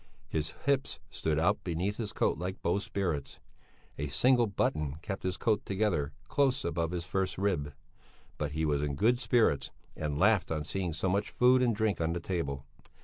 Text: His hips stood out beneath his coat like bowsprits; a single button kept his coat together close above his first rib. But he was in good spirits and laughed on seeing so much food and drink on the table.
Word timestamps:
His 0.27 0.55
hips 0.65 0.99
stood 1.11 1.37
out 1.37 1.63
beneath 1.63 1.97
his 1.97 2.11
coat 2.11 2.39
like 2.39 2.63
bowsprits; 2.63 3.37
a 3.99 4.07
single 4.07 4.47
button 4.47 4.95
kept 5.03 5.21
his 5.21 5.37
coat 5.37 5.63
together 5.63 6.11
close 6.27 6.65
above 6.65 6.89
his 6.89 7.05
first 7.05 7.37
rib. 7.37 7.75
But 8.39 8.53
he 8.53 8.65
was 8.65 8.81
in 8.81 8.95
good 8.95 9.19
spirits 9.19 9.69
and 9.95 10.17
laughed 10.17 10.49
on 10.49 10.63
seeing 10.63 10.93
so 10.93 11.07
much 11.07 11.29
food 11.29 11.61
and 11.61 11.75
drink 11.75 12.01
on 12.01 12.13
the 12.13 12.19
table. 12.19 12.65